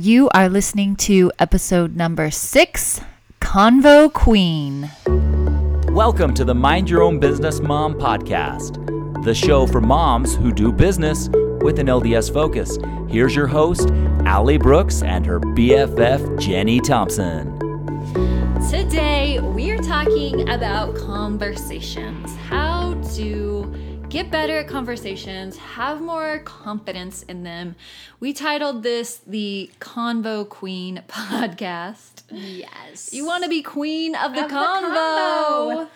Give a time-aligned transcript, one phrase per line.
[0.00, 3.02] You are listening to episode number six
[3.42, 4.90] Convo Queen.
[5.94, 8.82] Welcome to the Mind Your Own Business Mom podcast,
[9.24, 11.28] the show for moms who do business
[11.60, 12.78] with an LDS focus.
[13.10, 13.90] Here's your host,
[14.24, 17.58] Allie Brooks, and her BFF, Jenny Thompson.
[18.70, 23.70] Today, we are talking about conversations, how to
[24.10, 27.76] get better at conversations, have more confidence in them.
[28.18, 32.22] We titled this the Convo Queen podcast.
[32.30, 33.12] Yes.
[33.12, 34.90] You want to be queen of the, Of the convo.
[35.86, 35.88] convo.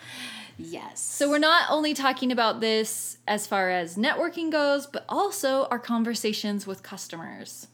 [0.57, 1.01] Yes.
[1.01, 5.79] So we're not only talking about this as far as networking goes, but also our
[5.79, 7.67] conversations with customers.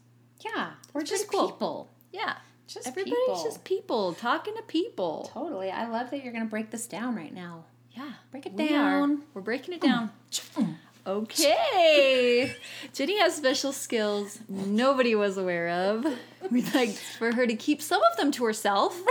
[0.44, 1.52] yeah, we're just cool.
[1.52, 1.90] people.
[2.12, 2.36] Yeah.
[2.68, 3.44] Just Everybody's people.
[3.44, 5.30] just people talking to people.
[5.34, 5.70] Totally.
[5.70, 7.66] I love that you're going to break this down right now.
[7.92, 8.12] Yeah.
[8.32, 9.12] Break it we down.
[9.12, 9.18] Are.
[9.34, 10.12] We're breaking it down.
[11.04, 12.56] Okay.
[12.94, 16.06] Jenny has special skills nobody was aware of.
[16.52, 19.02] We'd like for her to keep some of them to herself.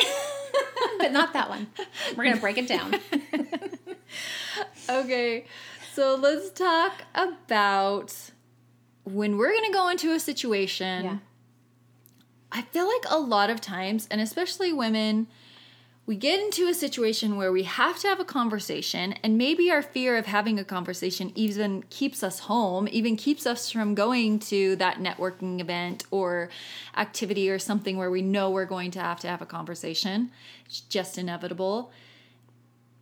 [0.99, 1.67] but not that one.
[2.17, 2.95] We're going to break it down.
[4.89, 5.45] Okay.
[5.95, 8.15] So let's talk about
[9.05, 11.05] when we're going to go into a situation.
[11.05, 11.19] Yeah.
[12.53, 15.29] I feel like a lot of times, and especially women,
[16.07, 19.83] we get into a situation where we have to have a conversation, and maybe our
[19.83, 24.75] fear of having a conversation even keeps us home, even keeps us from going to
[24.77, 26.49] that networking event or
[26.97, 30.31] activity or something where we know we're going to have to have a conversation.
[30.67, 31.93] It's just inevitable.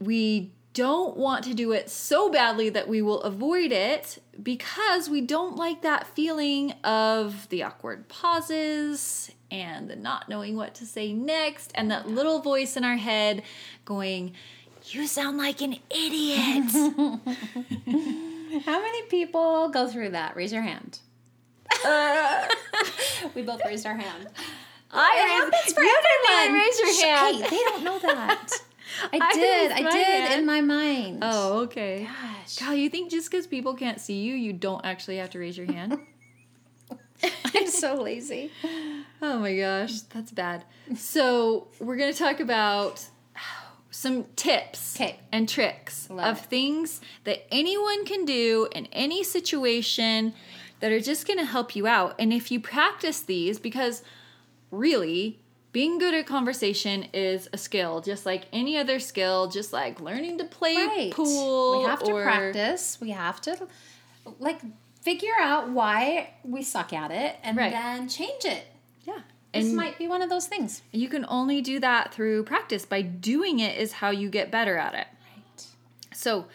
[0.01, 5.21] We don't want to do it so badly that we will avoid it because we
[5.21, 11.13] don't like that feeling of the awkward pauses and the not knowing what to say
[11.13, 13.43] next and that little voice in our head
[13.85, 14.35] going,
[14.85, 16.71] You sound like an idiot.
[18.65, 20.37] How many people go through that?
[20.37, 21.01] Raise your hand.
[21.85, 22.47] Uh,
[23.35, 24.29] we both raised our hand.
[24.93, 26.01] I It happens for you
[26.39, 26.61] everyone.
[26.61, 27.37] raise your hand.
[27.37, 28.49] Hey, they don't know that.
[29.13, 29.71] I I did.
[29.71, 30.41] raised I did hand.
[30.41, 31.19] in my mind.
[31.23, 32.05] Oh, okay.
[32.05, 32.59] gosh.
[32.59, 35.57] God, you think just because people can't see you, you don't actually have to raise
[35.57, 35.99] your hand?
[37.55, 38.51] I'm so lazy.
[39.21, 40.65] Oh my gosh, that's bad.
[40.97, 43.05] So, we're going to talk about
[43.91, 45.19] some tips tips 'Kay.
[45.33, 46.49] and tricks Love of it.
[46.51, 50.35] things that anyone can do in any situation
[50.81, 52.15] that are just going to help you out.
[52.21, 54.03] And if you practice these, because
[54.71, 55.41] really,
[55.79, 60.37] being good at conversation is a skill, just like any other skill, just like learning
[60.37, 61.13] to play Right.
[61.13, 61.79] pool.
[61.79, 62.99] We have to or- practice.
[63.01, 63.69] We have to
[64.41, 64.59] like
[65.03, 67.71] figure out why we suck at it and Right.
[67.71, 68.65] then change it.
[69.05, 69.21] Yeah.
[69.55, 70.83] This And might be one of those things.
[70.91, 72.85] you can only do that through practice.
[72.85, 75.07] By doing it is how you get better at it.
[75.07, 75.65] Right.
[76.13, 76.47] So,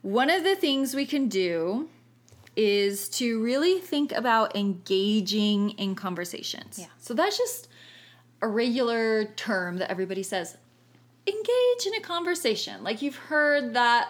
[0.00, 1.90] one of the things we can do
[2.56, 6.78] is to really think about engaging in conversations.
[6.78, 6.86] Yeah.
[6.98, 7.68] So, that's just
[8.44, 10.56] a regular term that everybody says
[11.26, 12.84] engage in a conversation.
[12.84, 14.08] Like you've heard that,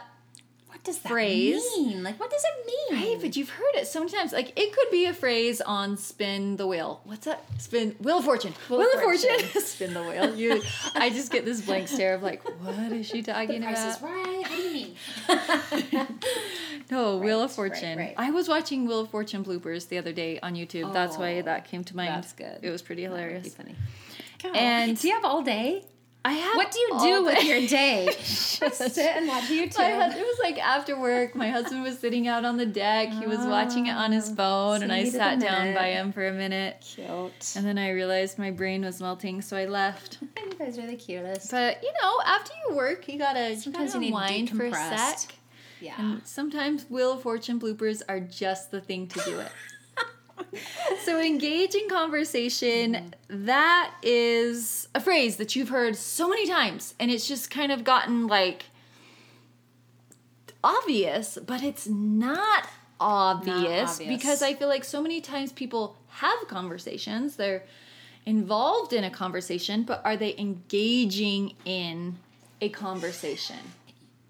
[0.66, 1.62] What does that Phrase.
[1.76, 2.02] mean?
[2.02, 3.00] Like what does it mean?
[3.12, 3.18] right?
[3.22, 4.32] But you've heard it so many times.
[4.32, 7.00] Like it could be a phrase on spin the wheel.
[7.04, 7.44] What's that?
[7.58, 8.52] Spin Wheel of Fortune.
[8.68, 9.30] Wheel, Wheel of Fortune.
[9.38, 9.62] Fortune.
[9.74, 10.34] spin the wheel.
[10.34, 10.60] You,
[10.96, 13.96] I just get this blank stare of like, what is she talking the Price about?
[13.96, 14.38] is right.
[14.40, 16.06] What do you mean?
[16.90, 17.98] No, Wheel of Right, right, Fortune.
[17.98, 18.14] right.
[18.18, 20.92] I was watching Wheel of Fortune bloopers the other day on YouTube.
[20.92, 22.10] That's why Oh, that came to mind.
[22.10, 22.58] that's good.
[22.60, 23.54] It was pretty That would be hilarious.
[23.54, 23.74] funny.
[24.54, 25.84] And- do you have all day?
[26.26, 26.56] I have.
[26.56, 28.06] What do you do with your day?
[28.16, 29.76] Just sit and watch YouTube.
[29.78, 31.34] My hus- it was like after work.
[31.34, 33.10] My husband was sitting out on the deck.
[33.10, 36.26] He was watching it on his ah, phone, and I sat down by him for
[36.26, 36.78] a minute.
[36.80, 37.52] Cute.
[37.56, 40.18] And then I realized my brain was melting, so I left.
[40.22, 41.50] You guys are the cutest.
[41.50, 44.64] But you know, after you work, you gotta Sometimes you you gotta need wind for
[44.64, 45.34] a sec.
[45.82, 45.94] yeah.
[45.98, 49.52] And sometimes Wheel of Fortune bloopers are just the thing to do it.
[51.04, 52.94] so engage in conversation.
[52.94, 53.46] Mm-hmm.
[53.46, 57.84] that is a phrase that you've heard so many times, and it's just kind of
[57.84, 58.66] gotten like
[60.62, 62.68] obvious, but it's not
[63.00, 63.98] obvious, obvious.
[63.98, 67.36] because I feel like so many times people have conversations.
[67.36, 67.64] They're
[68.26, 72.16] involved in a conversation, but are they engaging in
[72.60, 73.58] a conversation?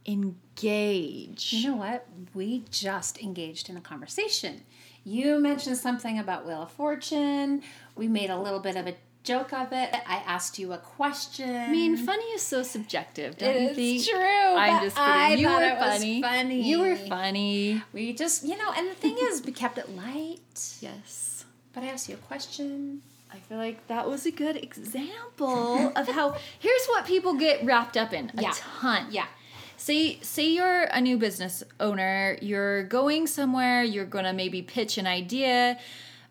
[0.06, 1.52] Engage.
[1.52, 2.06] You know what?
[2.34, 4.62] We just engaged in a conversation.
[5.04, 7.62] You mentioned something about Wheel of Fortune.
[7.96, 9.94] We made a little bit of a joke of it.
[10.06, 11.54] I asked you a question.
[11.54, 14.06] I mean, funny is so subjective, don't It you think?
[14.08, 14.54] true.
[14.56, 15.10] I'm just kidding.
[15.12, 16.22] I you were funny.
[16.22, 16.62] funny.
[16.68, 17.82] You were funny.
[17.92, 20.40] We just, you know, and the thing is, we kept it light.
[20.80, 21.44] Yes.
[21.72, 23.02] But I asked you a question.
[23.32, 27.96] I feel like that was a good example of how here's what people get wrapped
[27.96, 28.52] up in a Yeah.
[28.54, 29.06] ton.
[29.10, 29.26] Yeah.
[29.76, 34.98] Say say you're a new business owner, you're going somewhere, you're going to maybe pitch
[34.98, 35.78] an idea,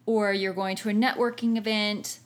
[0.05, 2.19] or you're going to a networking event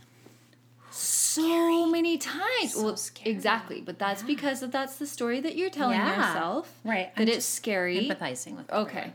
[0.90, 2.74] so many times.
[2.74, 3.32] So well, scary.
[3.32, 6.18] exactly, but that's because that that's the story that you're telling Yeah.
[6.28, 6.72] yourself.
[6.84, 8.08] Right, That I'm it's scary.
[8.10, 8.98] Empathizing with Okay.
[8.98, 9.14] everyone.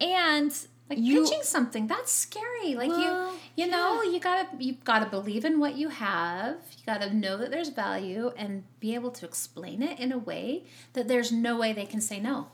[0.00, 4.76] And like you pitching something that's scary like Well, you you know you gotta you
[4.84, 9.10] gotta believe in what you have you gotta know that there's value and be able
[9.12, 12.48] to explain it in a way that there's no way they can say no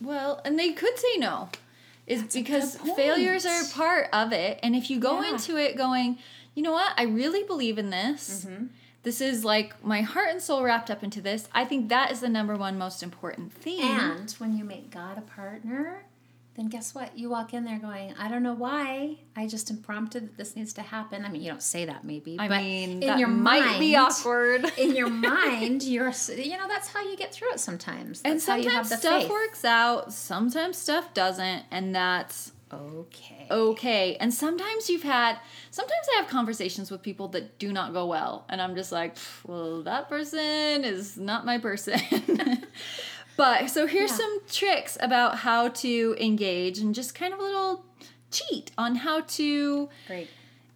[0.00, 1.48] Well, and they could say no.
[2.06, 4.60] Is because failures are part of it.
[4.62, 5.30] And if you go Yeah.
[5.32, 6.18] into it going,
[6.54, 8.44] you know what, I really believe in this.
[8.44, 8.66] Mm-hmm.
[9.04, 11.48] This is like my heart and soul wrapped up into this.
[11.54, 13.80] I think that is the number one most important thing.
[13.80, 16.04] and when you make god a partner
[16.56, 19.76] then guess what you walk in there going i don't know why i just am
[19.78, 22.90] prompted that this needs to happen i mean you don't say that maybe I mean,
[22.90, 24.72] in that your might be mind- awkward.
[24.78, 28.46] in your mind you're you know that's how you get through it sometimes and That's
[28.46, 29.30] how you have sometimes stuff faith.
[29.30, 34.16] works out, sometimes stuff doesn't, and that's okay okay.
[34.16, 35.36] And sometimes you've had,
[35.70, 39.16] sometimes I have conversations with people that do not go well, and I'm just like,
[39.46, 42.00] well, that person is not my person.
[43.36, 44.16] but so here's Yeah.
[44.18, 47.84] some tricks about how to engage and just kind of a little
[48.30, 50.28] cheat on how to great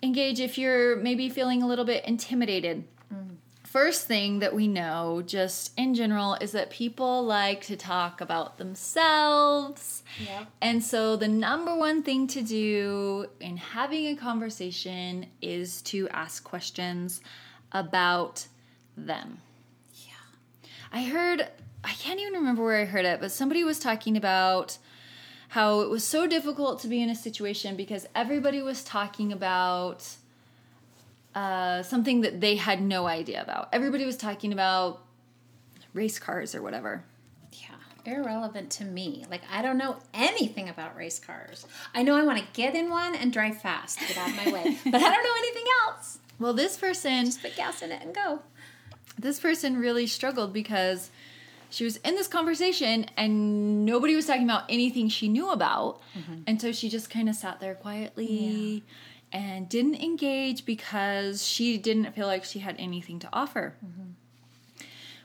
[0.02, 2.84] engage if you're maybe feeling a little bit intimidated.
[3.12, 3.36] Mm.
[3.64, 8.58] First thing that we know, just in general, is that people like to talk about
[8.58, 10.02] themselves.
[10.24, 10.46] Yep.
[10.62, 16.44] And so, the number one thing to do in having a conversation is to ask
[16.44, 17.20] questions
[17.72, 18.46] about
[18.96, 19.40] them.
[19.94, 20.12] yeah
[20.92, 21.48] I heard,
[21.88, 24.76] I can't even remember where I heard it, but somebody was talking about
[25.48, 30.06] how it was so difficult to be in a situation because everybody was talking about
[31.34, 33.68] uh, something that they had no idea about.
[33.72, 35.02] Everybody was talking about
[35.94, 37.04] race cars or whatever.
[37.52, 39.24] Yeah, irrelevant to me.
[39.30, 41.66] Like I don't know anything about race cars.
[41.94, 44.52] I know I want to get in one and drive fast, get out of my
[44.52, 46.18] way, but I don't know anything else.
[46.38, 48.40] Well, this person, Just put gas in it and go.
[49.18, 51.10] this person really struggled because
[51.70, 56.00] she was in this conversation and nobody was talking about anything she knew about.
[56.18, 56.42] Mm-hmm.
[56.46, 58.82] And so she just kind of sat there quietly
[59.32, 63.74] and didn't engage because she didn't feel like she had anything to offer.
[63.84, 64.82] Mm-hmm.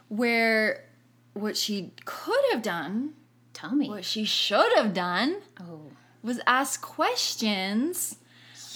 [0.09, 0.85] Where
[1.33, 3.13] what she could have done,
[3.53, 3.87] Tell me.
[3.89, 5.91] what she should have done, oh,
[6.21, 8.17] was ask questions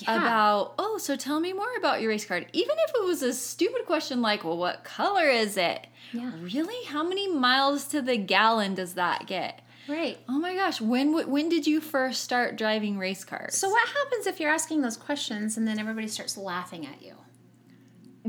[0.01, 0.17] yeah.
[0.17, 2.47] about, oh, so tell me more about your race card.
[2.53, 5.87] Even if it was a stupid question like, well, what color is it?
[6.13, 6.31] Yeah.
[6.39, 6.85] Really?
[6.85, 9.61] How many miles to the gallon does that get?
[9.89, 10.17] right.
[10.27, 13.55] Oh my gosh, when when did you first start driving race cars?
[13.55, 17.13] So what happens if you're asking those questions and then everybody starts laughing at you?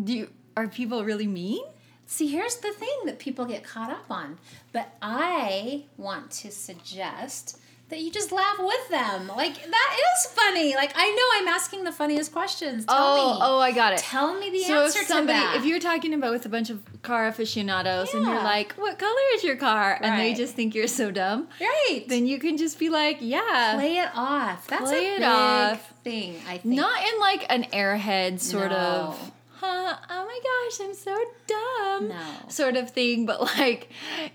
[0.04, 1.64] do you, are people really mean?
[2.06, 4.38] See, here's the thing that people get caught up on.
[4.72, 7.58] But I want to suggest
[7.90, 9.28] that you just laugh with them.
[9.28, 10.74] Like that is funny.
[10.74, 12.84] Like I know I'm asking the funniest questions.
[12.84, 13.38] Tell oh, me.
[13.42, 14.00] oh, I got it.
[14.00, 15.56] Tell me the so answer if somebody, to that.
[15.56, 19.12] if you're talking about with a bunch of car aficionados and you're like, "What color
[19.34, 22.78] is your car?" and they just think you're so dumb, right, then you can just
[22.78, 24.66] be like, "Yeah, play it off.
[24.66, 25.94] That's Play a big off.
[26.04, 26.36] thing.
[26.46, 26.64] I think.
[26.76, 29.32] Not in like an airhead sort of, No.
[29.60, 30.40] Huh, oh my
[30.70, 31.16] gosh, I'm so
[31.46, 32.48] dumb No.
[32.48, 33.90] sort of thing, but like,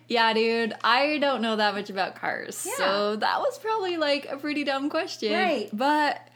[0.07, 2.65] yeah, dude, I don't know that much about cars.
[2.67, 2.75] Yeah.
[2.77, 5.33] So that was probably like a pretty dumb question.
[5.33, 5.69] Right.
[5.71, 6.27] But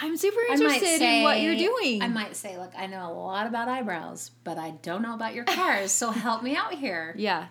[0.00, 2.02] I'm super interested in what you're doing.
[2.02, 5.34] I might say, look, I know a lot about eyebrows, but I don't know about
[5.34, 7.14] your cars, so help me out here.
[7.18, 7.46] Yeah.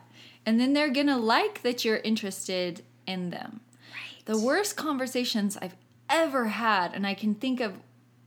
[0.46, 3.60] And then they're going to like that you're interested in them.
[3.92, 4.26] Right.
[4.26, 5.76] The worst conversations I've
[6.10, 7.74] ever had, and I can think of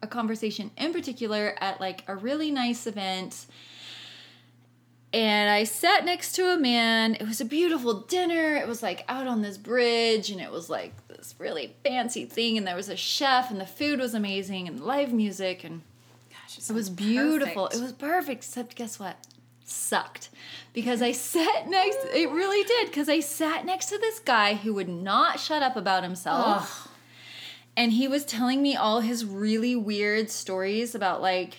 [0.03, 3.47] a conversation in particular at like a really nice event.
[5.15, 7.15] And I sat next to a man.
[7.15, 8.57] It was a beautiful dinner.
[8.57, 12.57] It was like out on this bridge, and it was like this really fancy thing.
[12.57, 15.83] And there was a chef, and the food was amazing, and live music, and
[16.31, 17.67] Gosh, it was beautiful.
[17.69, 19.17] It was perfect, except guess what?
[19.65, 20.31] Sucked.
[20.73, 24.73] Because I sat next it really did, because I sat next to this guy who
[24.75, 26.89] would not shut up about himself.
[27.77, 31.59] And he was telling me all his really weird stories about like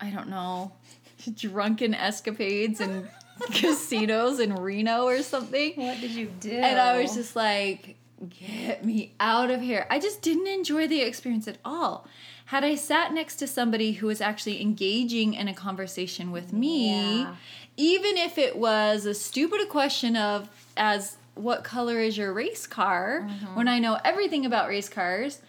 [0.00, 0.72] I don't know,
[1.34, 3.08] drunken escapades and
[3.52, 5.74] casinos in Reno or something.
[5.76, 6.52] What did you do?
[6.52, 7.96] And I was just like,
[8.30, 9.86] get me out of here.
[9.90, 12.06] I just didn't enjoy the experience at all.
[12.46, 17.20] Had I sat next to somebody who was actually engaging in a conversation with me,
[17.20, 17.36] Yeah.
[17.76, 23.26] even if it was a stupid question of, as what color is your race car,
[23.26, 23.54] Mm-hmm.
[23.56, 25.40] when I know everything about race cars,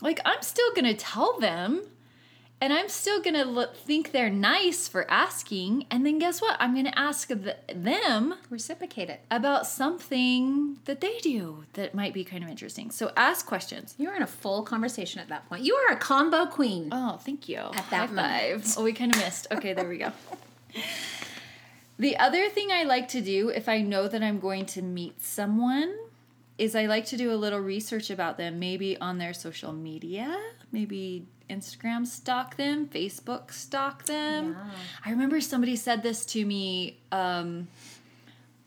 [0.00, 1.82] like I'm still gonna tell them.
[2.60, 5.84] and I'm still gonna look, think they're nice for asking.
[5.90, 6.56] And then guess what?
[6.60, 9.20] I'm gonna ask th- them Reciprocate it.
[9.32, 12.92] about something that they do that might be kind of interesting.
[12.92, 13.96] So ask questions.
[13.98, 15.64] You're in a full conversation at that point.
[15.64, 16.88] You are a convo queen.
[16.92, 17.58] Oh, thank you.
[17.58, 18.64] At that High moment.
[18.64, 18.74] five.
[18.78, 19.48] Oh, we kind of missed.
[19.50, 20.12] Okay, there we go.
[22.02, 25.22] The other thing I like to do if I know that I'm going to meet
[25.22, 25.94] someone
[26.58, 30.36] is I like to do a little research about them, maybe on their social media,
[30.72, 34.56] maybe Instagram stalk them, Facebook stalk them.
[34.58, 34.70] Yeah.
[35.06, 37.68] I remember somebody said this to me um,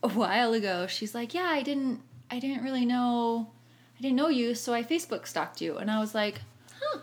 [0.02, 0.88] a while ago.
[0.88, 2.00] She's like, "Yeah, I didn't,
[2.32, 3.52] I didn't really know,
[4.00, 6.40] I didn't know you, so I Facebook stalked you," and I was like,
[6.80, 7.00] "Huh,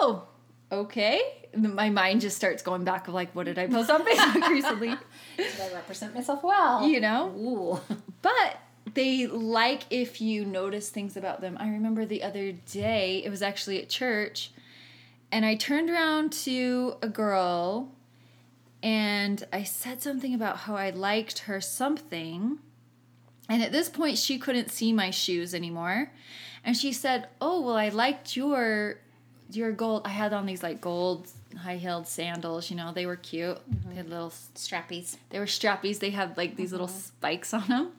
[0.00, 0.26] oh,
[0.70, 1.20] okay."
[1.54, 4.94] My mind just starts going back of like, what did I post on Facebook recently?
[5.38, 6.86] Did I represent myself well?
[6.86, 7.96] You know, Ooh.
[8.22, 8.58] but
[8.92, 11.56] they like if you notice things about them.
[11.58, 14.50] I remember the other day, it was actually at church,
[15.32, 17.92] and I turned around to a girl
[18.82, 22.58] and I said something about how I liked her something.
[23.48, 26.12] And at this point, she couldn't see my shoes anymore.
[26.64, 29.00] And she said, Oh, well, I liked your
[29.50, 30.02] your gold.
[30.04, 33.56] I had on these like gold high heeled sandals, you know, they were cute.
[33.56, 33.90] Mm-hmm.
[33.90, 35.16] They had little Strappies.
[35.30, 35.98] they were strappies.
[35.98, 36.98] They had like these little mm-hmm.
[36.98, 37.92] spikes on them.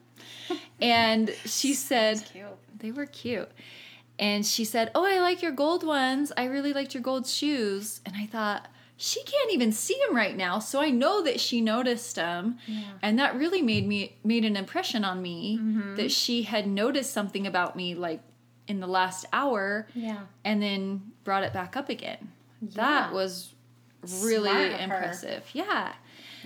[0.80, 2.46] And she said, Cute.
[2.78, 3.50] they were cute.
[4.16, 6.30] And she said, Oh, I like your gold ones.
[6.36, 8.00] I really liked your gold shoes.
[8.06, 10.58] And I thought, she can't even see them right now.
[10.58, 12.58] So I know that she noticed them.
[12.66, 12.82] Yeah.
[13.00, 15.94] And that really made me made an impression on me mm-hmm.
[15.96, 18.20] that she had noticed something about me like
[18.68, 20.20] in the last hour Yeah.
[20.44, 22.30] and then brought it back up again.
[22.62, 23.52] That was
[24.22, 24.84] really Smart of her.
[24.84, 25.50] impressive.
[25.52, 25.92] Yeah.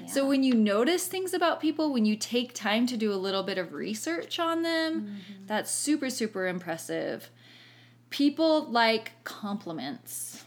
[0.06, 3.42] So when you notice things about people, when you take time to do a little
[3.42, 5.46] bit of research on them, Mm-hmm.
[5.46, 7.30] that's super super impressive.
[8.10, 10.44] People like compliments.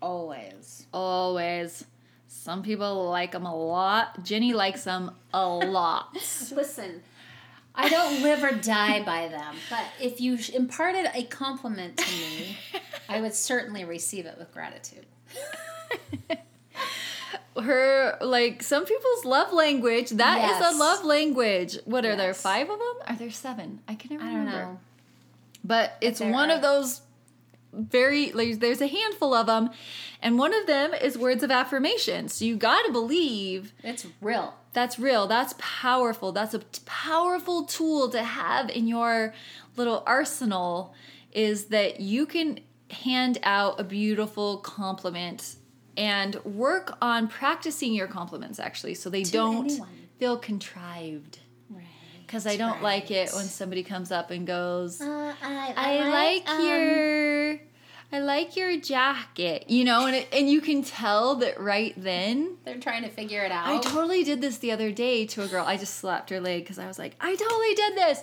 [0.00, 0.86] Always.
[0.92, 1.84] Always.
[2.28, 4.24] Some people like them a lot.
[4.24, 6.08] Jenny likes them a lot.
[6.14, 7.02] Listen,
[7.80, 12.56] I don't live or die by them, but if you imparted a compliment to me,
[13.08, 15.06] I would certainly receive it with gratitude.
[17.60, 20.10] Her like some people's love language.
[20.10, 20.74] That is Yes.
[20.74, 21.76] a love language.
[21.86, 22.94] What are there five of them?
[23.06, 23.80] Are there seven?
[23.88, 24.58] I can never I don't remember.
[24.64, 24.80] know.
[25.64, 26.54] But it's one are.
[26.54, 27.00] of those
[27.72, 29.70] very like there's a handful of them
[30.22, 32.28] and one of them is words of affirmation.
[32.28, 34.54] So you got to believe It's real.
[34.78, 35.26] That's real.
[35.26, 36.30] That's powerful.
[36.30, 39.34] That's a t- powerful tool to have in your
[39.76, 40.94] little arsenal
[41.32, 45.56] is that you can hand out a beautiful compliment
[45.96, 49.88] and work on practicing your compliments actually so they don't anyone.
[50.20, 51.40] feel contrived.
[51.68, 51.82] Right.
[52.24, 56.48] Because I don't like it when somebody comes up and goes, Uh, I, I like
[56.48, 57.60] um, your
[58.10, 62.56] I like your jacket, you know, and it, and you can tell that right then.
[62.64, 63.68] They're trying to figure it out.
[63.68, 65.64] I totally did this the other day to a girl.
[65.66, 68.22] I just slapped her leg because I was like, I totally did this.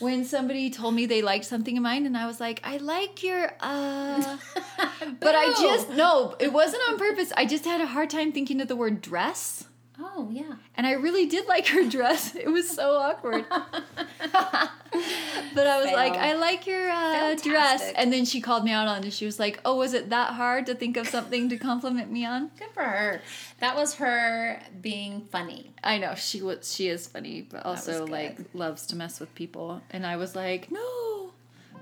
[0.00, 3.22] When somebody told me they liked something of mine, and I was like, I like
[3.22, 4.36] your uh,
[5.20, 7.32] but I just no, it wasn't on purpose.
[7.36, 9.64] I just had a hard time thinking of the word dress.
[9.98, 10.54] Oh yeah.
[10.74, 12.34] And I really did like her dress.
[12.34, 13.46] It was so awkward.
[15.54, 15.96] but I was Fail.
[15.96, 17.92] like, I like your uh, dress.
[17.96, 19.12] And then she called me out on it.
[19.12, 22.24] She was like, Oh, was it that hard to think of something to compliment me
[22.26, 22.50] on?
[22.58, 23.22] Good for her.
[23.60, 25.70] That was her being funny.
[25.82, 26.74] I know she was.
[26.74, 29.80] She is funny, but also like loves to mess with people.
[29.90, 31.32] And I was like, no.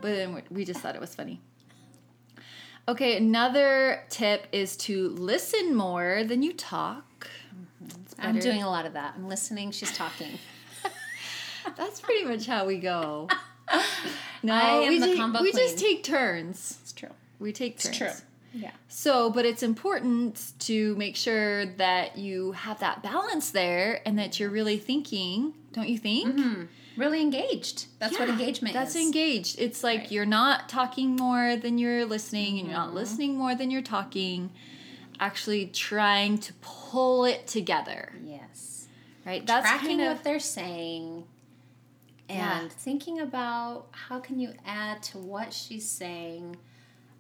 [0.00, 1.40] But then we- just thought it was funny.
[2.88, 7.28] Okay, another tip is to listen more than you talk.
[7.86, 9.14] It's I'm doing a lot of that.
[9.16, 9.70] I'm listening.
[9.70, 10.38] She's talking.
[11.76, 13.28] That's pretty much how we go.
[14.42, 16.78] No, I am we, the ju- combo we just take turns.
[16.82, 17.10] It's true.
[17.38, 17.96] We take It's turns.
[17.98, 18.10] true.
[18.62, 18.70] Yeah.
[18.88, 24.40] So, but it's important to make sure that you have that balance there and that
[24.40, 26.66] you're really thinking, don't you think?
[26.96, 27.84] Really engaged.
[27.98, 29.02] That's what Yeah, engagement That's is.
[29.02, 29.56] engaged.
[29.60, 30.12] It's like Right.
[30.12, 32.86] you're not talking more than you're listening, and you're Mm-hmm.
[32.86, 34.50] not listening more than you're talking.
[35.20, 38.88] Actually, trying to pull it together, Yes.
[39.26, 39.46] right?
[39.46, 41.24] That's Tracking kind of what they're saying
[42.30, 42.68] and Yeah.
[42.68, 46.56] thinking about how can you add to what she's saying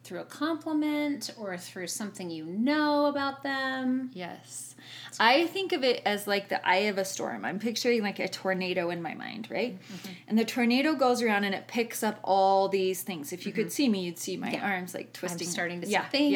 [0.02, 4.10] through a compliment or through something you know about them.
[4.12, 4.70] yes.
[5.18, 7.44] I think of it as like the eye of a storm.
[7.44, 9.78] I'm picturing like a tornado in my mind, right?
[9.78, 10.12] Mm-hmm.
[10.28, 13.32] And the tornado goes around and it picks up all these things.
[13.32, 15.46] If you could see me, you'd see my arms like twisting.
[15.46, 15.52] Mm-hmm.
[15.52, 16.32] starting to see yeah, things.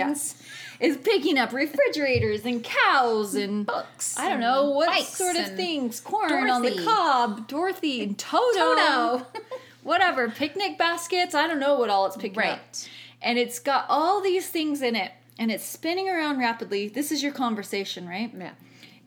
[0.79, 0.87] Yeah.
[0.87, 4.19] It's picking up refrigerators and cows and Books.
[4.19, 6.01] I don't know what sort of things.
[6.01, 9.27] Corn on the cob, Dorothy and Toto, Toto.
[9.83, 11.35] whatever, picnic baskets.
[11.35, 12.45] I don't know what all it's picking up.
[12.45, 12.89] Right.
[13.25, 15.11] And it's got all these things in it.
[15.37, 16.87] and it's spinning around rapidly.
[16.89, 18.31] This is your conversation, right?
[18.39, 18.53] Yeah.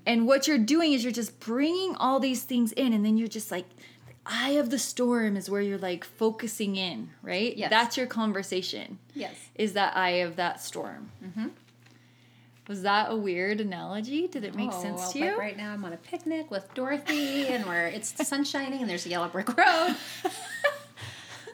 [0.05, 3.29] And what you're doing is you're just bringing all these things in, and then you're
[3.29, 3.65] just like,
[4.07, 7.55] the eye of the storm is where you're like focusing in, right?
[7.55, 7.69] Yes.
[7.69, 8.97] That's your conversation.
[9.13, 9.35] Yes.
[9.55, 11.11] Is that eye of that storm.
[11.23, 11.47] Mm-hmm.
[12.67, 14.27] Was that a weird analogy?
[14.27, 15.25] Did it make Oh, sense well, to you?
[15.27, 18.89] Like right now, I'm on a picnic with Dorothy, and where it's sun shining, and
[18.89, 19.95] there's a yellow brick road.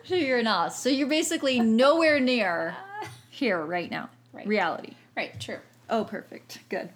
[0.05, 0.74] So you're not.
[0.74, 2.75] So you're basically nowhere near
[3.29, 4.10] here right now.
[4.33, 4.48] Right.
[4.48, 4.95] Reality.
[5.15, 5.39] Right.
[5.39, 5.60] True.
[5.89, 6.60] Oh, perfect.
[6.69, 6.89] Good.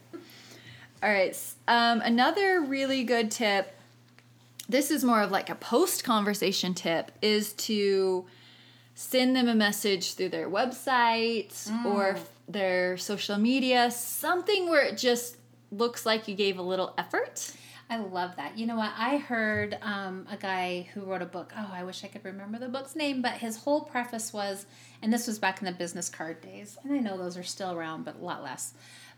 [1.04, 1.38] All right.
[1.68, 3.74] Um, another really good tip.
[4.68, 8.26] This is more of like a post conversation tip is to
[8.96, 12.18] send them a message through their website or
[12.50, 15.38] their social media, something where it just
[15.72, 17.54] looks like you gave a little effort.
[17.90, 18.58] I love that.
[18.58, 18.92] You know what?
[18.98, 21.54] I heard um, a guy who wrote a book.
[21.56, 24.66] Oh, I wish I could remember the book's name, but his whole preface was,
[25.02, 27.72] and this was back in the business card days, and I know those are still
[27.72, 28.74] around, but a lot less.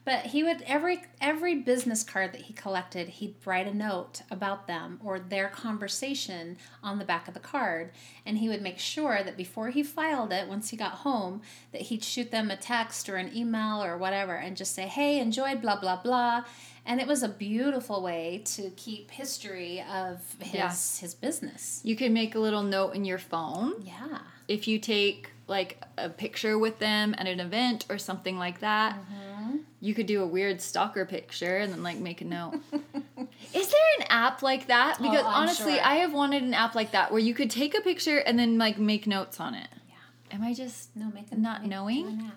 [0.05, 4.65] But he would every every business card that he collected, he'd write a note about
[4.65, 7.91] them or their conversation on the back of the card,
[8.25, 11.41] and he would make sure that before he filed it, once he got home,
[11.73, 15.19] that he'd shoot them a text or an email or whatever, and just say, "Hey,
[15.19, 16.45] enjoyed blah blah blah."
[16.89, 20.69] And it was a beautiful way to keep history of his Yeah.
[20.69, 21.79] his business.
[21.83, 24.19] You can make a little note in your phone Yeah.
[24.47, 28.95] if you take like a picture with them at an event or something like that,
[28.95, 29.57] Mm-hmm.
[29.81, 32.55] you could do a weird stalker picture and then like make a note.
[33.53, 34.97] Is there an app like that?
[34.99, 35.83] Because Oh, honestly, sure.
[35.85, 38.57] I have wanted an app like that where you could take a picture and then
[38.57, 39.67] like make notes on it.
[39.87, 40.35] Yeah.
[40.35, 42.31] Am I just No, make a Not make- knowing?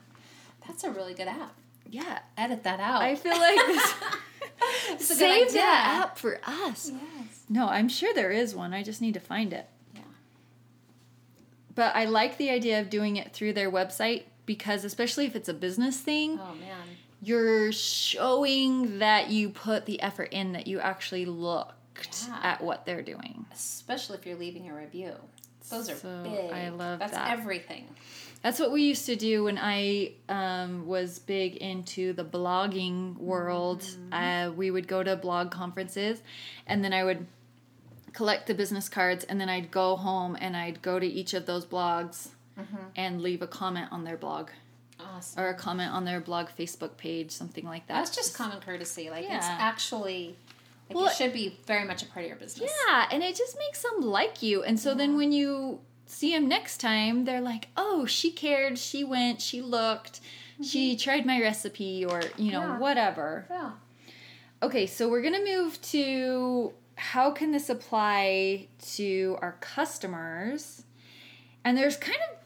[0.66, 1.54] That's a really good app.
[1.90, 2.20] yeah?
[2.38, 3.02] Edit that out.
[3.02, 3.94] I feel like this
[5.02, 5.60] It's a good save idea.
[5.60, 6.90] that app for us.
[6.92, 7.44] Yes.
[7.48, 8.72] No, I'm sure there is one.
[8.72, 9.68] I just need to find it.
[9.94, 10.00] Yeah.
[11.74, 15.48] But I like the idea of doing it through their website because especially if it's
[15.48, 16.76] a business thing, Oh man.
[17.22, 22.38] you're showing that you put the effort in that you actually looked Yeah.
[22.42, 23.46] at what they're doing.
[23.52, 25.12] Especially if you're leaving a review.
[25.70, 26.50] Those are So, big.
[26.52, 27.10] I love that.
[27.10, 27.38] That's that.
[27.38, 27.88] everything.
[28.42, 33.84] That's what we used to do when I um, was big into the blogging world.
[34.10, 36.20] Uh, we would go to blog conferences
[36.66, 37.26] and then I would
[38.12, 41.46] collect the business cards and then I'd go home and I'd go to each of
[41.46, 42.28] those blogs
[42.96, 44.50] and leave a comment on their blog
[45.00, 45.42] Awesome.
[45.42, 47.94] or a comment on their blog Facebook page, something like that.
[47.94, 49.08] That's just common courtesy.
[49.10, 50.36] Like it's actually
[50.88, 52.72] like Well, it should be very much a part of your business.
[52.88, 54.62] Yeah, and it just makes them like you.
[54.62, 55.80] And so then when you
[56.12, 58.78] see them next time, they're like, "Oh, she cared.
[58.78, 59.40] She went.
[59.40, 60.20] She looked.
[60.62, 60.98] She mm-hmm.
[61.02, 62.78] tried my recipe, or you know, Yeah.
[62.78, 63.72] whatever." Yeah.
[64.62, 70.84] Okay, so we're gonna move to how can this apply to our customers?
[71.64, 72.38] And there's kind of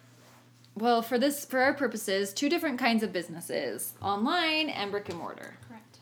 [0.80, 5.18] well, for this for our purposes, two different kinds of businesses: online and brick and
[5.18, 5.56] mortar.
[5.68, 5.98] Correct.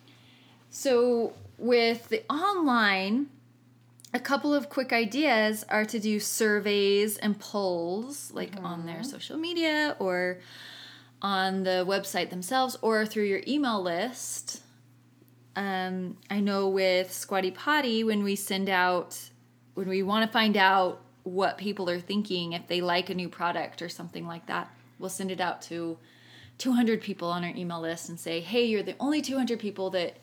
[0.71, 3.29] So, with the online,
[4.15, 9.37] a couple of quick ideas are to do surveys and polls, like on their social
[9.37, 10.39] media or
[11.21, 14.63] on the website themselves or through your email list.
[15.57, 19.19] Um, I know with Squatty Potty, when we send out,
[19.75, 23.29] when we want to find out what people are thinking, if they like a new
[23.29, 25.99] product or something like that, we'll send it out to
[26.59, 30.19] 200 people on our email list and say, hey, you're the only 200 people that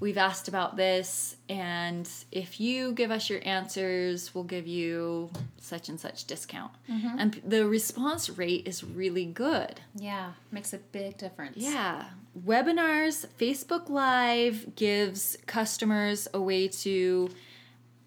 [0.00, 1.36] we've asked about this.
[1.48, 6.72] And if you give us your answers, we'll give you such and such discount.
[6.90, 7.18] Mm-hmm.
[7.18, 9.80] And the response rate is really good.
[9.94, 10.32] Yeah.
[10.50, 11.58] Makes a big difference.
[11.58, 12.06] Yeah.
[12.46, 17.30] Webinars, Facebook Live gives customers a way to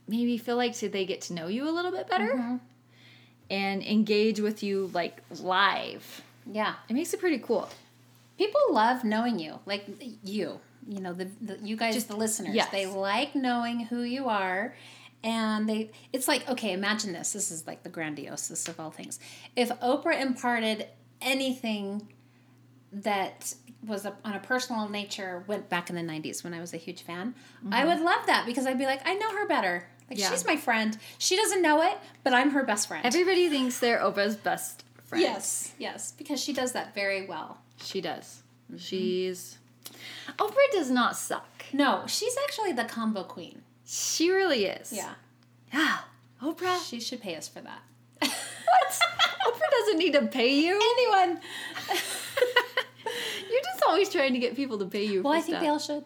[0.07, 2.55] maybe feel like so they get to know you a little bit better mm-hmm.
[3.49, 6.21] and engage with you like live.
[6.45, 6.73] Yeah.
[6.89, 7.69] It makes it pretty cool.
[8.37, 9.85] People love knowing you, like
[10.23, 10.59] you.
[10.87, 12.55] You know, the, the you guys, Just- the listeners.
[12.55, 12.69] yes.
[12.71, 14.75] They like knowing who you are,
[15.23, 15.91] and they.
[16.11, 17.33] It's like okay, imagine this.
[17.33, 19.19] This is like the grandiosest of all things.
[19.55, 20.87] If Oprah imparted
[21.21, 22.07] anything
[22.91, 23.53] that
[23.85, 26.77] was a, on a personal nature, went back in the '90s when I was a
[26.77, 27.33] huge fan,
[27.71, 29.87] I would love that because I'd be like, I know her better.
[30.09, 30.19] Like Mm-hmm.
[30.19, 30.29] Yeah.
[30.31, 30.97] she's my friend.
[31.17, 33.05] She doesn't know it, but I'm her best friend.
[33.05, 35.21] Everybody thinks they're Oprah's best friend.
[35.23, 37.57] yes, yes, because she does that very well.
[37.81, 38.43] She does.
[38.69, 38.77] Mm-hmm.
[38.79, 39.57] She's.
[40.37, 41.65] Oprah does not suck.
[41.73, 43.61] No, she's actually the convo queen.
[43.85, 44.91] She really is.
[44.91, 45.13] Yeah.
[45.71, 45.97] Yeah.
[46.41, 46.83] Oprah.
[46.87, 47.81] She should pay us for that.
[48.19, 48.99] What?
[49.47, 50.75] Oprah doesn't need to pay you.
[50.75, 51.39] Anyone?
[53.51, 55.21] You're just always trying to get people to pay you.
[55.21, 55.61] Well, for I think stuff.
[55.61, 56.03] they all should.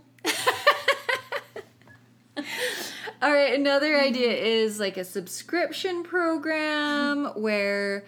[3.20, 7.42] All right, another idea is like a subscription program mm-hmm.
[7.42, 8.06] where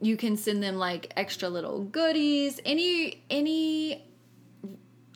[0.00, 4.02] you can send them like extra little goodies, any any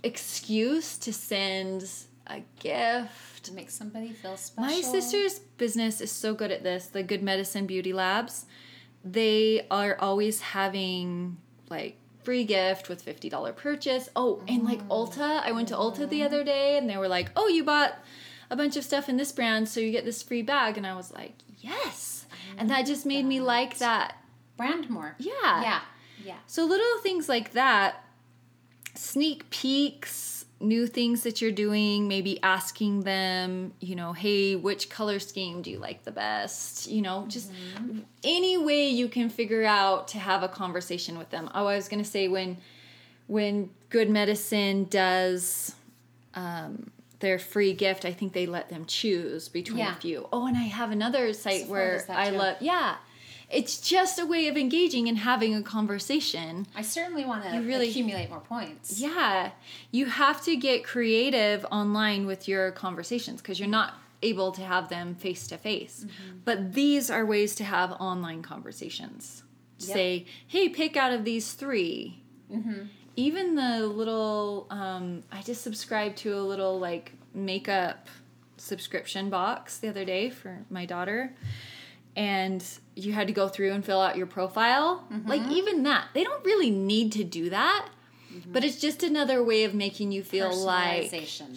[0.05, 1.89] excuse to send
[2.27, 3.45] a gift.
[3.45, 4.71] To make somebody feel special.
[4.71, 8.47] My sister's business is so good at this, the Good Medicine Beauty Labs.
[9.05, 11.37] They are always having
[11.69, 14.09] like free gift with $50 purchase.
[14.17, 17.09] Oh, and like oh, Ulta, I went to Ulta the other day and they were
[17.09, 17.99] like, "Oh, you bought
[18.51, 20.95] a bunch of stuff in this brand, so you get this free bag." And I
[20.95, 24.17] was like, "Yes." And that just made me mm, like that.
[24.57, 25.17] brand more.
[25.19, 25.33] Yeah.
[25.63, 25.81] Yeah.
[26.25, 26.37] Yeah.
[26.47, 28.04] So little things like that,
[28.95, 35.19] sneak peeks, new things that you're doing, maybe asking them, you know, hey, which color
[35.19, 36.89] scheme do you like the best?
[36.89, 37.51] You know, just
[38.23, 41.51] any way you can figure out to have a conversation with them.
[41.55, 42.57] Oh, I was gonna say when
[43.27, 45.75] when Good Medicine does
[46.35, 49.97] um, their free gift, I think they let them choose between Yeah.
[49.97, 50.29] a few.
[50.33, 52.97] Oh, and I have another site Sephora where I love, yeah.
[53.51, 56.67] It's just a way of engaging and having a conversation.
[56.75, 59.01] I certainly want to really- accumulate more points.
[59.01, 59.51] Yeah,
[59.91, 64.89] you have to get creative online with your conversations because you're not able to have
[64.89, 66.07] them face to face.
[66.45, 69.43] But these are ways to have online conversations.
[69.81, 69.89] Yep.
[69.95, 72.21] Say, hey, pick out of these 3
[73.17, 78.09] Even the little, um, I just subscribed to a little like makeup
[78.57, 81.35] subscription box the other day for my daughter.
[82.17, 82.65] And
[82.97, 85.05] you had to go through and fill out your profile.
[85.27, 85.53] Like, mm-hmm.
[85.53, 87.89] even that, they don't really need to do that.
[88.33, 88.53] Mm-hmm.
[88.53, 91.13] But it's just another way of making you feel like,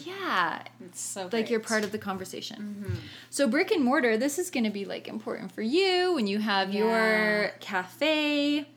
[0.06, 1.50] yeah, It's so like great.
[1.50, 2.86] you're part of the conversation.
[2.86, 2.95] Mm-hmm.
[3.32, 6.38] So brick and mortar, this is going to be like important for you when you
[6.39, 6.80] have Yeah.
[6.80, 8.67] your cafe.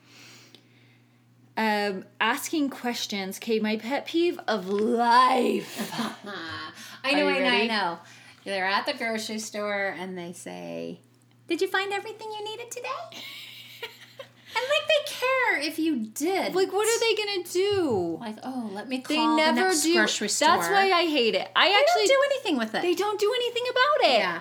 [1.57, 3.37] Um, asking questions.
[3.37, 5.92] Okay, my pet peeve of life.
[7.05, 7.99] I know, I know, I know.
[8.44, 11.01] They're at the grocery store and they say,
[11.50, 12.88] "Did you find everything you needed today?"
[14.56, 16.54] and like they care if you did.
[16.54, 18.16] like, what are they gonna do?
[18.20, 19.94] Like, oh, let me They call the never next do.
[19.94, 20.48] grocery store.
[20.56, 21.48] That's why I hate it.
[21.54, 22.82] I they actually don't do anything with it.
[22.82, 24.18] they don't do anything about it.
[24.18, 24.40] yeah.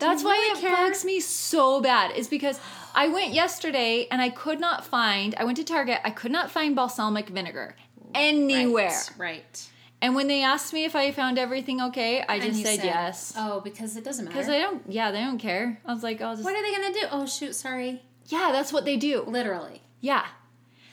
[0.00, 0.76] That's you why really it care?
[0.76, 2.16] bugs me so bad.
[2.16, 2.60] Is because
[2.94, 5.34] I went yesterday and I could not find.
[5.36, 6.00] I went to Target.
[6.04, 7.74] I could not find balsamic vinegar
[8.14, 8.88] anywhere.
[8.88, 9.10] Right.
[9.18, 9.68] right.
[10.00, 13.34] And when they asked me if I found everything okay, I just you said, yes.
[13.36, 14.34] Oh, because it doesn't matter.
[14.34, 14.82] Because they don't.
[14.88, 15.80] Yeah, they don't care.
[15.84, 16.44] I was like, I'll just.
[16.44, 17.06] what are they gonna do?
[17.10, 18.02] Oh shoot, sorry.
[18.26, 19.22] yeah, that's what they do.
[19.22, 19.82] Literally.
[20.00, 20.24] Yeah.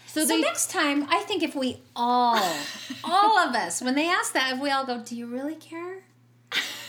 [0.07, 0.41] So, So they.
[0.41, 2.41] next time, I think if we all,
[3.03, 6.03] all of us, when they ask that, if we all go, "Do you really care?"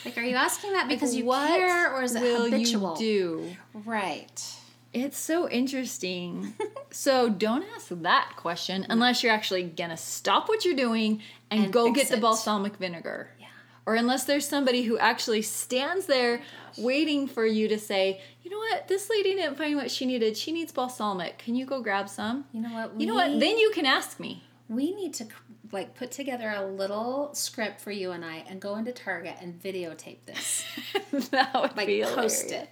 [0.04, 2.92] Like, are you asking that because you what care, or is it habitual?
[2.92, 3.56] you do?
[3.84, 4.55] Right.
[4.96, 6.54] It's so interesting.
[6.90, 11.72] so don't ask that question unless you're actually gonna stop what you're doing and, And
[11.72, 13.28] go get the balsamic vinegar.
[13.38, 13.48] Yeah.
[13.84, 18.50] Or unless there's somebody who actually stands there oh waiting for you to say, you
[18.50, 20.34] know what, this lady didn't find what she needed.
[20.34, 21.36] She needs balsamic.
[21.36, 22.46] Can you go grab some?
[22.52, 22.98] You know what?
[22.98, 23.38] You know what?
[23.38, 24.44] Then you can ask me.
[24.70, 25.26] we need to
[25.72, 29.60] like put together a little script for you and I, and go into Target and
[29.62, 30.64] videotape this,
[31.30, 32.70] that would like be post it.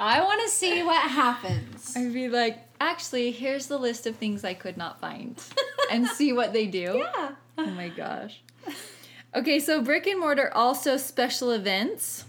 [0.00, 1.96] I want to see what happens.
[1.96, 5.42] I'd be like, actually, here's the list of things I could not find,
[5.90, 7.02] and see what they do.
[7.16, 7.30] Yeah.
[7.56, 8.40] Oh my gosh.
[9.34, 12.24] Okay, so brick and mortar also special events.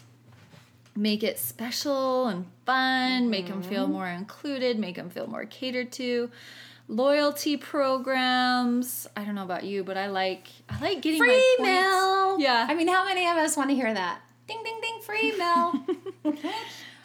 [0.96, 3.94] Make it special and fun, make them feel mm-hmm.
[3.94, 6.30] more included, make them feel more catered to.
[6.90, 9.08] Loyalty programs.
[9.16, 12.40] I don't know about you, but I like I like getting Free mail.
[12.40, 12.66] Yeah.
[12.68, 14.22] I mean, how many of us want to hear that?
[14.48, 15.86] Ding, ding, ding, free mail.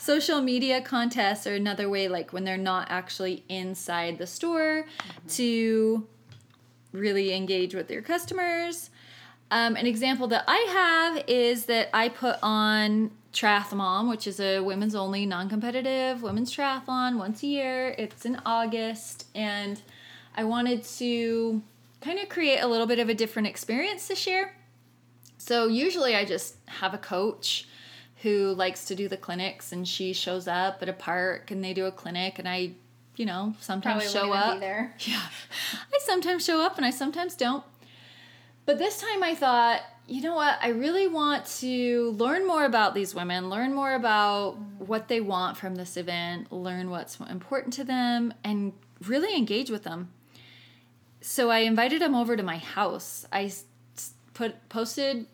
[0.04, 4.84] Social media contests are another way, like when they're not actually inside the store,
[5.28, 6.06] to
[6.92, 8.90] really engage with your customers.
[9.50, 14.60] Um, an example that I have is that I put on Triathlon, which is a
[14.60, 17.94] women's only non competitive women's triathlon once a year.
[17.96, 19.80] It's in August, and
[20.36, 21.62] I wanted to
[22.02, 24.54] kind of create a little bit of a different experience this year.
[25.38, 27.68] So usually I just have a coach
[28.24, 31.74] who likes to do the clinics and she shows up at a park and they
[31.74, 32.70] do a clinic and I,
[33.16, 34.54] you know, sometimes Probably show up.
[34.54, 34.94] be there.
[35.00, 35.20] Yeah.
[35.92, 37.62] I sometimes show up and I sometimes don't.
[38.64, 40.58] But this time I thought, you know what?
[40.62, 45.58] I really want to learn more about these women, learn more about what they want
[45.58, 48.72] from this event, learn what's important to them, and
[49.06, 50.10] really engage with them.
[51.20, 53.26] So I invited them over to my house.
[53.30, 53.52] I
[54.32, 55.26] put posted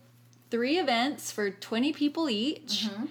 [0.50, 2.86] three events for 20 people each.
[2.86, 3.06] Mm-hmm.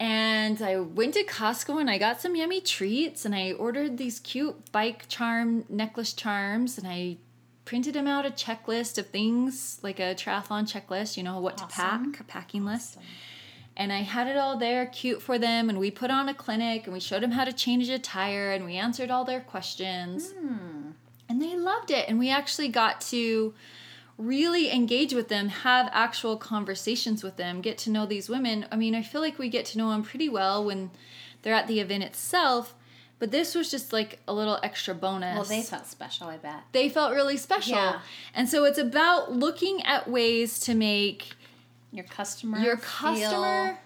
[0.00, 4.20] And I went to Costco and I got some yummy treats and I ordered these
[4.20, 7.16] cute bike charm necklace charms and I
[7.64, 11.66] printed them out a checklist of things like a triathlon checklist, you know, what to
[11.66, 12.96] pack, a packing list.
[13.76, 16.84] and I had it all there cute for them and we put on a clinic
[16.84, 20.32] and we showed them how to change a tire and we answered all their questions.
[20.32, 20.90] Hmm.
[21.28, 23.52] And they loved it and we actually got to
[24.18, 28.66] really engage with them, have actual conversations with them, get to know these women.
[28.70, 30.90] I mean, I feel like we get to know them pretty well when
[31.42, 32.74] they're at the event itself,
[33.20, 35.36] but this was just like a little extra bonus.
[35.36, 36.62] Well, they felt special, I bet.
[36.72, 37.76] they felt really special.
[37.76, 38.00] Yeah.
[38.34, 41.34] And so it's about looking at ways to make
[41.92, 42.58] Your customer.
[42.58, 43.78] your customer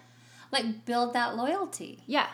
[0.51, 2.03] like build that loyalty.
[2.05, 2.27] yeah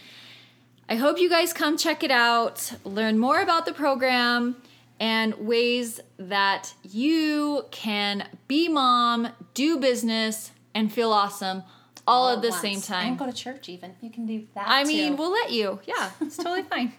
[0.91, 4.57] I hope you guys come check it out, learn more about the program
[4.99, 11.63] and ways that you can be mom, do business, and feel awesome
[12.07, 12.63] all, at the once.
[12.63, 13.09] same time.
[13.09, 13.95] And go to church even.
[14.01, 14.65] You can do that.
[14.67, 15.81] I mean, we'll let you.
[15.85, 16.95] Yeah, it's totally fine.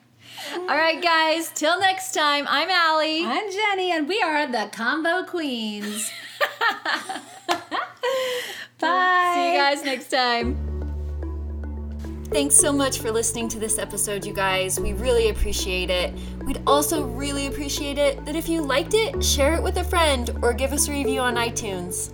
[0.54, 3.25] All right, guys, till next time, I'm Allie.
[3.25, 6.12] I'm Jenny, and we are the Convo Queens.
[8.80, 9.32] Bye.
[9.36, 10.68] See you guys next time.
[12.32, 14.80] Thanks so much for listening to this episode, you guys.
[14.80, 16.13] We really appreciate it.
[16.46, 20.30] We'd also really appreciate it that if you liked it, share it with a friend
[20.44, 22.13] or give us a review on iTunes.